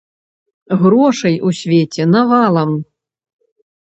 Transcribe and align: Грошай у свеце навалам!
Грошай 0.83 1.37
у 1.49 1.53
свеце 1.59 2.03
навалам! 2.15 2.71